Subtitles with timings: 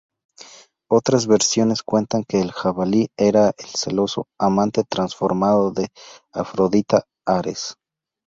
[0.89, 5.89] Otras versiones cuentan que el jabalí era el celoso amante transformado de
[6.33, 7.75] Afrodita, Ares.